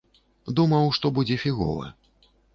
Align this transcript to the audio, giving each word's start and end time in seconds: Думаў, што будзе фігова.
Думаў, 0.59 0.89
што 0.99 1.13
будзе 1.19 1.39
фігова. 1.45 1.85